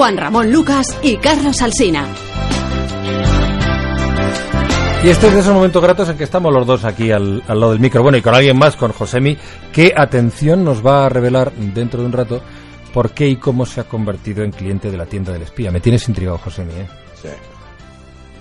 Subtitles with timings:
[0.00, 2.06] Juan Ramón Lucas y Carlos Alsina.
[5.04, 7.60] Y este es de esos momentos gratos en que estamos los dos aquí al, al,
[7.60, 8.02] lado del micro.
[8.02, 9.36] Bueno, y con alguien más, con Josemi,
[9.70, 12.42] que atención nos va a revelar dentro de un rato
[12.94, 15.70] por qué y cómo se ha convertido en cliente de la tienda del espía.
[15.70, 16.86] Me tienes intrigado, Josemi, ¿eh?
[17.20, 17.28] Sí.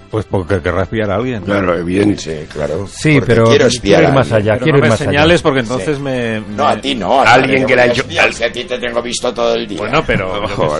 [0.10, 1.42] Pues porque querrá espiar a alguien.
[1.42, 2.88] Claro, evidente, claro.
[2.88, 5.00] Sí, Porque pero quiero espiar ir a más allá, Pero quiero no ir me más
[5.00, 5.44] señales allá.
[5.44, 6.02] porque entonces Sí.
[6.04, 7.20] me, No, a ti no.
[7.22, 9.68] a Alguien que le ha hecho- espiar, si a ti te tengo visto todo el
[9.68, 9.78] día.
[9.80, 10.80] Bueno, pero yo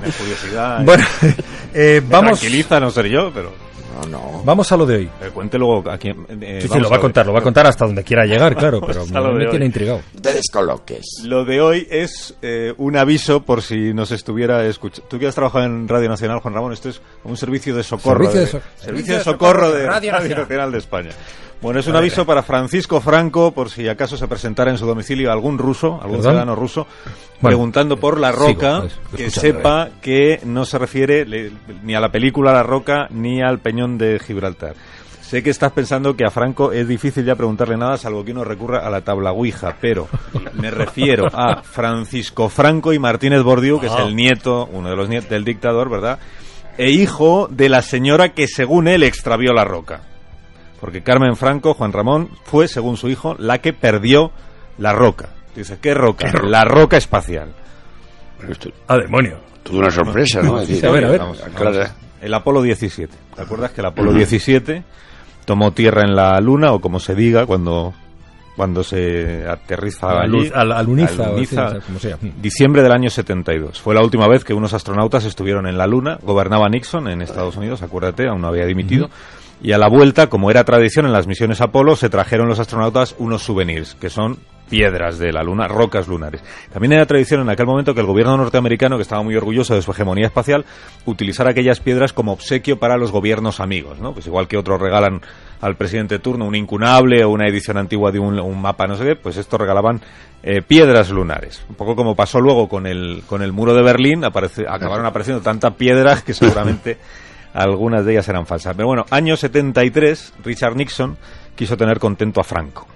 [0.00, 0.12] qué Joder.
[0.12, 0.84] sé, tiene curiosidad.
[0.84, 1.04] Bueno,
[1.74, 3.52] eh, vamos, Tranquiliza no ser yo, pero
[4.02, 4.42] No, no.
[4.44, 5.04] vamos a lo de hoy.
[5.22, 6.26] eh, cuente luego a quién.
[6.40, 8.80] eh, Sí, lo va a contar, lo va a contar hasta donde quiera llegar, claro,
[8.80, 10.00] pero me, me tiene intrigado.
[10.20, 11.04] Te descoloques.
[11.24, 15.08] Lo de hoy es eh, un aviso por si nos estuviera escuchando.
[15.08, 18.30] Tú que has trabajado en Radio Nacional, Juan Ramón, esto es un servicio de socorro.
[18.30, 21.10] Servicio de de, so- servicio de socorro de Radio Nacional de España.
[21.60, 25.32] Bueno, es un aviso para Francisco Franco por si acaso se presentara en su domicilio
[25.32, 26.22] algún ruso, algún ¿Perdón?
[26.22, 26.86] ciudadano ruso,
[27.40, 31.50] Bueno, preguntando por la sigo, roca, pues, que sepa que no se refiere le-
[31.82, 34.74] ni a la película La Roca ni al Peñón de Gibraltar.
[35.28, 38.44] Sé que estás pensando que a Franco es difícil ya preguntarle nada, salvo que uno
[38.44, 40.08] recurra a la tabla Ouija, pero
[40.54, 45.08] me refiero a Francisco Franco y Martínez Bordiú, que es el nieto, uno de los
[45.08, 46.18] nietos del dictador, ¿verdad?
[46.78, 50.00] E hijo de la señora que según él extravió la roca.
[50.80, 54.32] Porque Carmen Franco, Juan Ramón, fue, según su hijo, la que perdió
[54.78, 55.28] la roca.
[55.54, 56.32] Dice, ¿qué roca?
[56.42, 57.52] La roca espacial.
[58.48, 59.38] Esto- Ah, demonio.
[59.62, 60.58] Toda una sorpresa, ¿no?
[60.60, 61.18] Decir, a ver, a ver.
[61.20, 61.94] vamos, Vamos, aclara.
[62.20, 63.14] El Apolo 17.
[63.36, 64.82] ¿Te acuerdas que el Apolo 17
[65.44, 67.94] tomó tierra en la Luna, o como se diga, cuando,
[68.56, 70.50] cuando se aterriza allí?
[70.52, 72.18] Al- al- aluniza, o Aluniza, así, o sea, como sea.
[72.40, 73.80] Diciembre del año 72.
[73.80, 76.18] Fue la última vez que unos astronautas estuvieron en la Luna.
[76.22, 79.08] Gobernaba Nixon en Estados Unidos, acuérdate, aún no había dimitido.
[79.62, 83.14] Y a la vuelta, como era tradición en las misiones Apolo, se trajeron los astronautas
[83.18, 84.38] unos souvenirs, que son
[84.68, 86.42] piedras de la Luna, rocas lunares.
[86.72, 89.82] También era tradición en aquel momento que el gobierno norteamericano, que estaba muy orgulloso de
[89.82, 90.64] su hegemonía espacial,
[91.06, 94.12] utilizara aquellas piedras como obsequio para los gobiernos amigos, ¿no?
[94.12, 95.20] Pues igual que otros regalan
[95.60, 98.94] al presidente de turno un incunable o una edición antigua de un, un mapa, no
[98.94, 100.00] sé qué, pues estos regalaban
[100.42, 101.64] eh, piedras lunares.
[101.68, 105.42] Un poco como pasó luego con el, con el muro de Berlín, aparece, acabaron apareciendo
[105.42, 106.98] tantas piedras que seguramente
[107.54, 108.74] algunas de ellas eran falsas.
[108.76, 111.16] Pero bueno, año 73, Richard Nixon
[111.56, 112.86] quiso tener contento a Franco.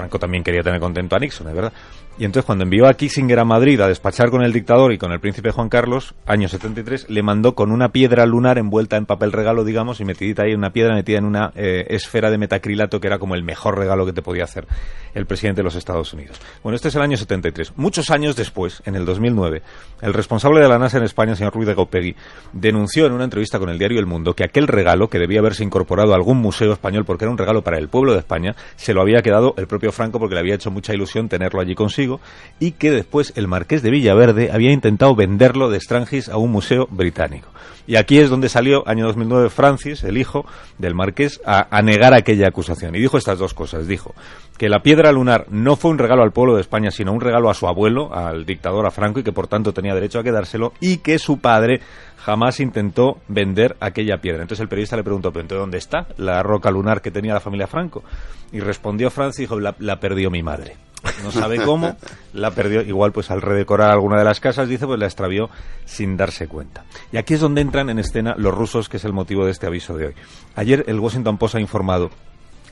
[0.00, 1.72] Franco también quería tener contento a Nixon, es verdad.
[2.20, 5.10] Y entonces cuando envió a Kissinger a Madrid a despachar con el dictador y con
[5.10, 9.32] el príncipe Juan Carlos, año 73, le mandó con una piedra lunar envuelta en papel
[9.32, 13.06] regalo, digamos, y metidita ahí, una piedra metida en una eh, esfera de metacrilato que
[13.06, 14.66] era como el mejor regalo que te podía hacer
[15.14, 16.38] el presidente de los Estados Unidos.
[16.62, 17.72] Bueno, este es el año 73.
[17.76, 19.62] Muchos años después, en el 2009,
[20.02, 22.16] el responsable de la NASA en España, señor Ruiz de Gaupegui,
[22.52, 25.64] denunció en una entrevista con el diario El Mundo que aquel regalo, que debía haberse
[25.64, 28.92] incorporado a algún museo español porque era un regalo para el pueblo de España, se
[28.92, 32.09] lo había quedado el propio Franco porque le había hecho mucha ilusión tenerlo allí consigo
[32.58, 36.88] y que después el marqués de Villaverde había intentado venderlo de Strangis a un museo
[36.90, 37.50] británico.
[37.90, 40.46] Y aquí es donde salió, año 2009, Francis, el hijo
[40.78, 42.94] del marqués, a, negar aquella acusación.
[42.94, 43.88] Y dijo estas dos cosas.
[43.88, 44.14] Dijo
[44.58, 47.50] que la piedra lunar no fue un regalo al pueblo de España, sino un regalo
[47.50, 50.72] a su abuelo, al dictador, a Franco, y que por tanto tenía derecho a quedárselo,
[50.78, 51.80] y que su padre
[52.18, 54.42] jamás intentó vender aquella piedra.
[54.42, 57.66] Entonces el periodista le preguntó, ¿pero dónde está la roca lunar que tenía la familia
[57.66, 58.04] Franco?
[58.52, 60.76] Y respondió Francis, dijo, la perdió mi madre.
[61.22, 61.96] No sabe cómo,
[62.32, 62.82] la perdió.
[62.82, 65.50] Igual, pues al redecorar alguna de las casas, dice, pues la extravió
[65.84, 66.84] sin darse cuenta.
[67.12, 69.66] Y aquí es donde entran en escena los rusos, que es el motivo de este
[69.66, 70.14] aviso de hoy.
[70.56, 72.10] Ayer el Washington Post ha informado,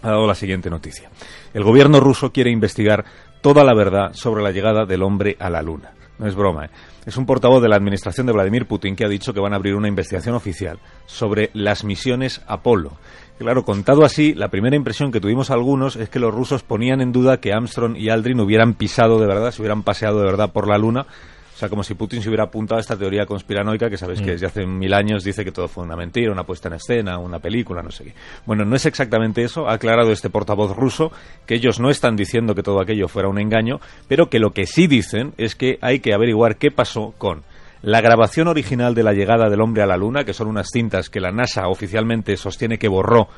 [0.02, 1.10] ha dado la siguiente noticia.
[1.54, 3.04] El gobierno ruso quiere investigar
[3.40, 5.92] toda la verdad sobre la llegada del hombre a la Luna.
[6.18, 6.70] No es broma, ¿eh?
[7.06, 9.56] Es un portavoz de la administración de Vladimir Putin que ha dicho que van a
[9.56, 12.98] abrir una investigación oficial sobre las misiones Apolo.
[13.38, 17.12] Claro, contado así, la primera impresión que tuvimos algunos es que los rusos ponían en
[17.12, 20.66] duda que Armstrong y Aldrin hubieran pisado de verdad, se hubieran paseado de verdad por
[20.66, 21.02] la Luna.
[21.02, 24.32] O sea, como si Putin se hubiera apuntado a esta teoría conspiranoica que sabéis que
[24.32, 27.38] desde hace mil años dice que todo fue una mentira, una puesta en escena, una
[27.38, 28.14] película, no sé qué.
[28.46, 31.12] Bueno, no es exactamente eso, ha aclarado este portavoz ruso
[31.46, 34.66] que ellos no están diciendo que todo aquello fuera un engaño, pero que lo que
[34.66, 37.42] sí dicen es que hay que averiguar qué pasó con
[37.82, 41.10] la grabación original de la llegada del hombre a la Luna, que son unas cintas
[41.10, 43.28] que la NASA oficialmente sostiene que borró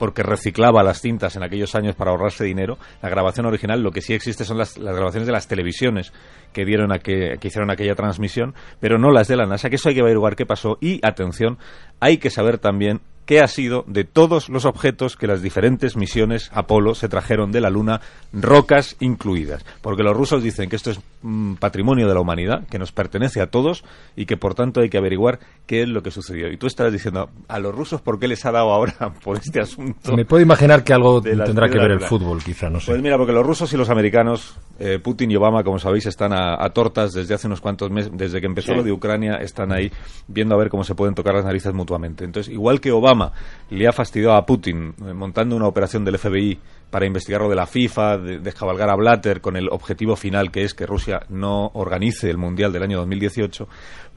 [0.00, 2.78] porque reciclaba las cintas en aquellos años para ahorrarse dinero.
[3.02, 6.14] La grabación original, lo que sí existe son las, las grabaciones de las televisiones
[6.54, 9.76] que dieron a que, que hicieron aquella transmisión, pero no las de la NASA, que
[9.76, 10.78] eso hay que averiguar qué pasó.
[10.80, 11.58] Y, atención,
[12.00, 16.50] hay que saber también qué ha sido de todos los objetos que las diferentes misiones
[16.52, 18.00] Apolo se trajeron de la Luna,
[18.32, 19.64] rocas incluidas.
[19.82, 23.40] Porque los rusos dicen que esto es mm, patrimonio de la humanidad, que nos pertenece
[23.40, 23.84] a todos
[24.16, 26.50] y que por tanto hay que averiguar qué es lo que sucedió.
[26.50, 29.60] Y tú estarás diciendo, a los rusos, ¿por qué les ha dado ahora por este
[29.60, 30.12] asunto?
[30.16, 32.86] Me puedo imaginar que algo tendrá que ver el fútbol, quizá, no sé.
[32.90, 36.32] Pues mira, porque los rusos y los americanos, eh, Putin y Obama, como sabéis, están
[36.32, 38.76] a, a tortas desde hace unos cuantos meses, desde que empezó Sí.
[38.78, 39.90] lo de Ucrania, están ahí
[40.26, 42.24] viendo a ver cómo se pueden tocar las narices mutuamente.
[42.24, 43.32] Entonces, igual que Obama
[43.68, 46.58] le ha fastidiado a Putin eh, montando una operación del FBI
[46.90, 50.64] para investigar lo de la FIFA, de, descabalgar a Blatter con el objetivo final que
[50.64, 53.68] es que Rusia no organice el Mundial del año 2018,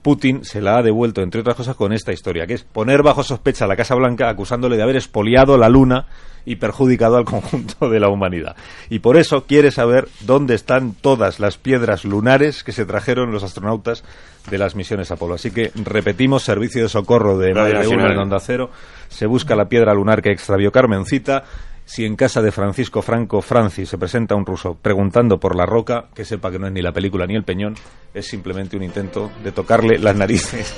[0.02, 3.24] Putin se la ha devuelto, entre otras cosas, con esta historia, que es poner bajo
[3.24, 6.08] sospecha a la Casa Blanca acusándole de haber expoliado la Luna
[6.46, 8.56] y perjudicado al conjunto de la humanidad.
[8.90, 13.44] Y por eso quiere saber dónde están todas las piedras lunares que se trajeron los
[13.44, 14.04] astronautas
[14.50, 15.36] de las misiones Apolo.
[15.36, 18.12] Así que repetimos, servicio de socorro de Radio más de uno Nacional.
[18.12, 18.70] en Onda Cero.
[19.10, 21.44] Se busca la piedra lunar que extravió Carmencita.
[21.86, 26.06] Si en casa de Francisco Franco Francis se presenta un ruso preguntando por la roca,
[26.16, 27.76] que sepa que no es ni la película ni el peñón,
[28.14, 30.74] es simplemente un intento de tocarle las narices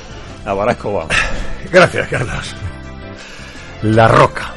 [0.46, 1.14] a Barack Obama.
[1.72, 2.56] Gracias, Carlos.
[3.84, 4.54] La Roca.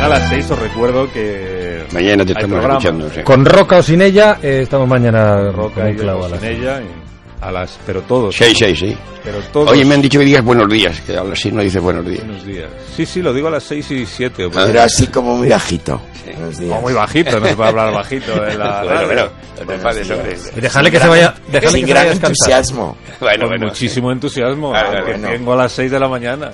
[0.00, 3.10] Mañana a las seis os recuerdo que Mañana te estamos escuchando.
[3.10, 3.22] sí.
[3.22, 6.28] Con Roca o sin ella, eh, estamos mañana Roca con un y clavo a Diego
[6.28, 7.09] las sin ella y
[7.40, 8.96] a las pero todos Sí, sí, sí.
[9.24, 11.62] pero todos Oye, me han dicho que digas buenos días, que a las seis no
[11.62, 12.24] dices buenos días.
[12.26, 15.36] buenos días sí sí lo digo a las seis y siete o- Era así como
[15.36, 16.00] muy bajito.
[16.36, 16.78] Buenos días.
[16.78, 19.22] o muy bajito no se puede hablar bajito la Bueno, bueno,
[19.58, 20.36] no te hombre.
[20.56, 22.30] Y dejarle que se vaya, dejarle Sin que se gran vaya a descansar.
[22.30, 22.96] entusiasmo.
[23.20, 23.66] Bueno, con bueno.
[23.66, 25.28] muchísimo entusiasmo Ah, bueno.
[25.28, 26.50] vengo a las 6 de la mañana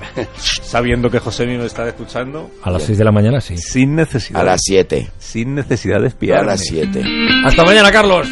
[0.62, 3.56] sabiendo que José me está escuchando A las 6 de la mañana, sí.
[3.58, 5.08] sin necesidad A las 7.
[5.18, 7.02] sin necesidad de A espiarme las 7.
[7.44, 8.28] Hasta mañana, Carlos.